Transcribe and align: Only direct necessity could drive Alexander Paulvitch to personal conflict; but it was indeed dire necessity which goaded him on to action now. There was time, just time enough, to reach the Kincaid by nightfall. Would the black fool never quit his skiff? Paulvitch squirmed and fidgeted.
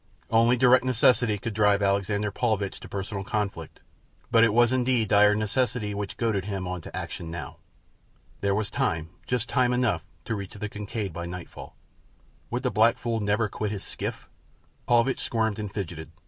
Only 0.31 0.57
direct 0.57 0.83
necessity 0.83 1.37
could 1.37 1.53
drive 1.53 1.83
Alexander 1.83 2.31
Paulvitch 2.31 2.79
to 2.79 2.89
personal 2.89 3.23
conflict; 3.23 3.81
but 4.31 4.43
it 4.43 4.51
was 4.51 4.71
indeed 4.71 5.09
dire 5.09 5.35
necessity 5.35 5.93
which 5.93 6.17
goaded 6.17 6.45
him 6.45 6.67
on 6.67 6.81
to 6.81 6.95
action 6.97 7.29
now. 7.29 7.57
There 8.39 8.55
was 8.55 8.71
time, 8.71 9.11
just 9.27 9.47
time 9.47 9.73
enough, 9.73 10.03
to 10.25 10.33
reach 10.33 10.55
the 10.55 10.69
Kincaid 10.69 11.13
by 11.13 11.27
nightfall. 11.27 11.75
Would 12.49 12.63
the 12.63 12.71
black 12.71 12.97
fool 12.97 13.19
never 13.19 13.47
quit 13.47 13.69
his 13.69 13.83
skiff? 13.83 14.27
Paulvitch 14.87 15.19
squirmed 15.21 15.59
and 15.59 15.71
fidgeted. 15.71 16.09